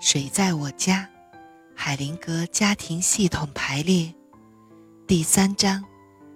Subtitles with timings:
[0.00, 1.08] 谁在我家？
[1.74, 4.14] 海灵格家庭系统排列，
[5.08, 5.84] 第三章，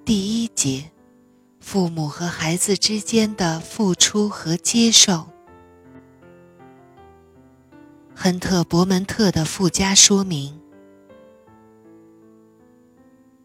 [0.04, 0.91] 第一节：
[1.61, 5.29] 父母和孩子之间的付出和接受。
[8.16, 10.60] 亨特·伯门特的附加说明：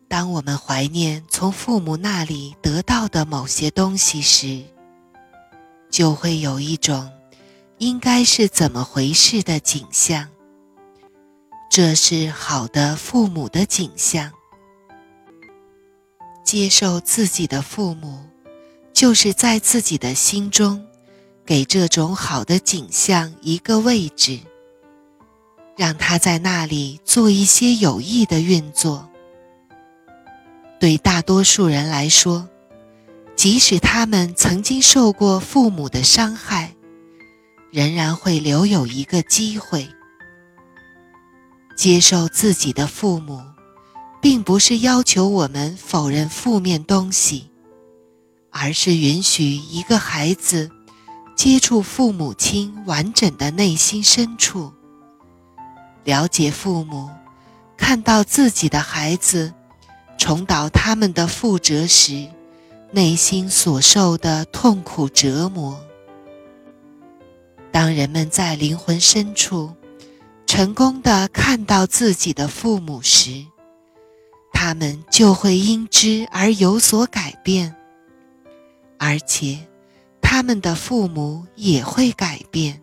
[0.07, 4.64] 当我们怀念从父母那里得到的某些东西时，
[5.92, 7.11] 就会有一种。
[7.80, 10.30] 应该是怎么回事的景象？
[11.70, 14.32] 这是好的父母的景象。
[16.44, 18.26] 接受自己的父母，
[18.94, 20.84] 就是在自己的心中，
[21.46, 24.39] 给这种好的景象一个位置，
[25.75, 29.08] 让他在那里做一些有益的运作。
[30.80, 32.50] 对大多数人来说，
[33.36, 36.73] 即使他们曾经受过父母的伤害。
[37.72, 39.88] 仍然会留有一个机会，
[41.75, 43.41] 接受自己的父母，
[44.22, 47.50] 并不是要求我们否认负面东西，
[48.50, 50.72] 而是允许一个孩子
[51.36, 54.72] 接触父母亲完整的内心深处，
[56.03, 57.09] 了解父母，
[57.75, 59.53] 看到自己的孩子
[60.17, 62.28] 重蹈他们的覆辙时，
[62.91, 65.78] 内心所受的痛苦折磨。
[67.80, 69.72] 当人们在灵魂深处
[70.47, 73.45] 成功的看到自己的父母时，
[74.52, 77.75] 他们就会因之而有所改变，
[78.97, 79.59] 而且
[80.19, 82.81] 他们的父母也会改变。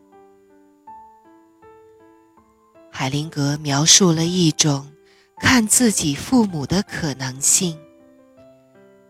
[2.89, 4.93] 海灵格描述了一种
[5.41, 7.77] 看自己父母的可能性，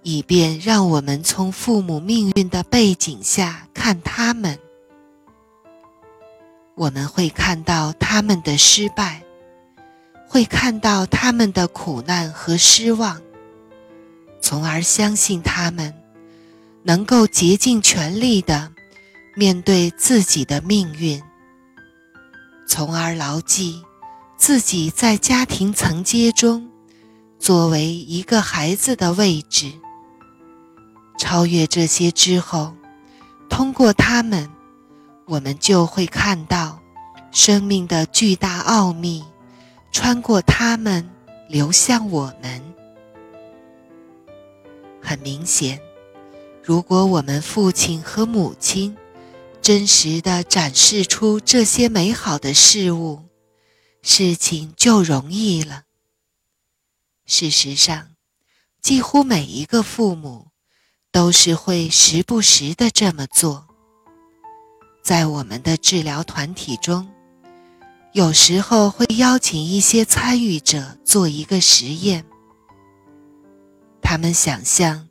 [0.03, 4.59] 以便让我们从父母命运的背景下看他们。
[6.77, 9.22] 我们会看到他们的失败，
[10.27, 13.20] 会看到他们的苦难和失望，
[14.40, 15.95] 从而相信他们
[16.83, 18.73] 能够竭尽全力的
[19.36, 21.23] 面对自己的命运，
[22.67, 23.80] 从而牢记
[24.36, 26.68] 自己在家庭层阶中
[27.39, 29.70] 作为一个孩子的位置。
[31.17, 32.74] 超越这些之后，
[33.48, 34.51] 通过他们。
[35.27, 36.80] 我们就会看到
[37.33, 39.24] 生命的巨大奥秘，
[39.90, 41.08] 穿过他们
[41.48, 42.62] 流向我们。
[45.02, 45.80] 很明显，
[46.63, 48.96] 如果我们父亲和母亲
[49.61, 53.23] 真实的展示出这些美好的事物，
[54.02, 55.84] 事情就容易了。
[57.27, 58.08] 事实上，
[58.83, 60.48] 几乎每一个父母
[61.11, 63.73] 都是会时不时的这么做。
[65.05, 67.07] 在我们的治疗团体中，
[68.15, 72.25] 有时候会邀请一些参与者做一个实验。
[74.01, 75.07] 他们想象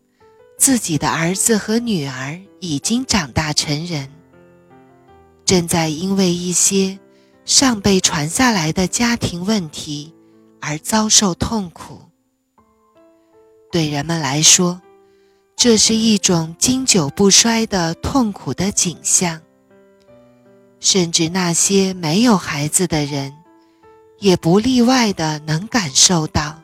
[0.58, 4.10] 自己的儿子和女儿已经长大成人，
[5.46, 6.98] 正在因为一些
[7.46, 10.12] 上辈传下来的家庭问题
[10.60, 12.02] 而遭受痛苦。
[13.72, 14.82] 对人们来说，
[15.56, 19.40] 这是一种经久不衰的痛苦的景象。
[20.84, 23.34] 甚至那些没有孩子的人，
[24.20, 26.60] 也不例外的能感受到。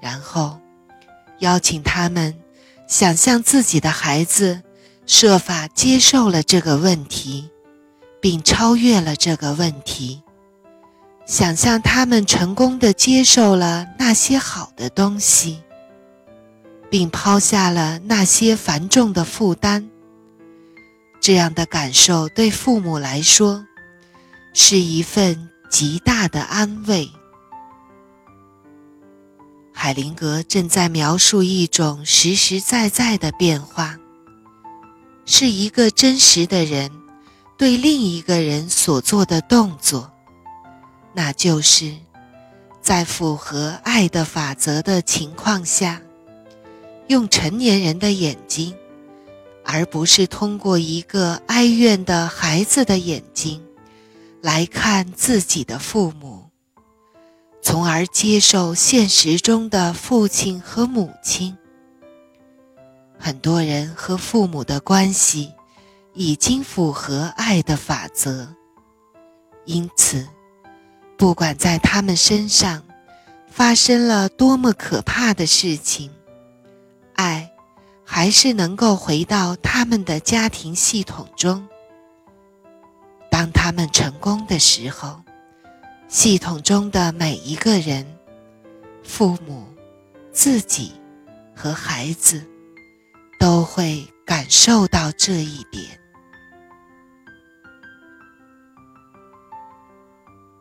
[0.00, 0.60] 然后，
[1.40, 2.32] 邀请他们
[2.86, 4.62] 想象自己的孩子
[5.04, 7.50] 设法接受了这个问题，
[8.20, 10.22] 并超越了这个问题。
[11.26, 15.60] 想象他们成功的接受了那些好的东西，
[16.88, 19.88] 并抛下了那些繁重的负担。
[21.22, 23.64] 这样的感受对父母来说，
[24.52, 27.08] 是一份极大的安慰。
[29.72, 33.96] 海灵格正在描述一种实实在在的变化，
[35.24, 36.90] 是一个真实的人
[37.56, 40.10] 对另一个人所做的动作，
[41.14, 41.94] 那就是
[42.80, 46.02] 在符合爱的法则的情况下，
[47.06, 48.74] 用成年人的眼睛。
[49.64, 53.62] 而不是通过一个哀怨的孩子的眼睛
[54.42, 56.50] 来看自己的父母，
[57.62, 61.56] 从而接受现实中的父亲和母亲。
[63.18, 65.52] 很多人和父母的关系
[66.12, 68.48] 已经符合爱的法则，
[69.64, 70.26] 因此，
[71.16, 72.82] 不管在他们身上
[73.48, 76.10] 发生了多么可怕的事情，
[77.14, 77.51] 爱。
[78.14, 81.66] 还是能够回到他们的家庭系统中。
[83.30, 85.22] 当他们成功的时候，
[86.08, 88.06] 系统中的每一个人，
[89.02, 89.66] 父母、
[90.30, 90.92] 自己
[91.56, 92.46] 和孩子，
[93.40, 95.98] 都会感受到这一点。